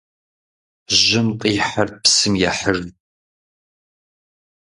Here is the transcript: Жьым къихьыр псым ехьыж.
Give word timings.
Жьым 0.99 1.27
къихьыр 1.39 1.89
псым 2.01 2.33
ехьыж. 2.49 2.79